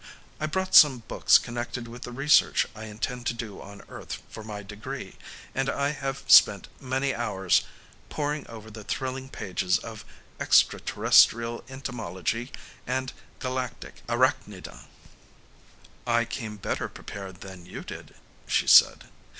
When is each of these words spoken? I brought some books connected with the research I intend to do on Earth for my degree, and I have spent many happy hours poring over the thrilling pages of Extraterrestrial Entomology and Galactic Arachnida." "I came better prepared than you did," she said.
I 0.39 0.47
brought 0.47 0.73
some 0.73 1.03
books 1.07 1.37
connected 1.37 1.87
with 1.87 2.01
the 2.01 2.11
research 2.11 2.65
I 2.73 2.85
intend 2.85 3.27
to 3.27 3.35
do 3.35 3.61
on 3.61 3.83
Earth 3.87 4.17
for 4.31 4.43
my 4.43 4.63
degree, 4.63 5.15
and 5.53 5.69
I 5.69 5.89
have 5.89 6.23
spent 6.25 6.67
many 6.79 7.09
happy 7.11 7.21
hours 7.21 7.61
poring 8.09 8.47
over 8.47 8.71
the 8.71 8.83
thrilling 8.83 9.29
pages 9.29 9.77
of 9.77 10.03
Extraterrestrial 10.39 11.63
Entomology 11.69 12.51
and 12.87 13.13
Galactic 13.37 14.01
Arachnida." 14.09 14.85
"I 16.07 16.25
came 16.25 16.57
better 16.57 16.89
prepared 16.89 17.41
than 17.41 17.67
you 17.67 17.83
did," 17.83 18.15
she 18.47 18.65
said. 18.65 19.03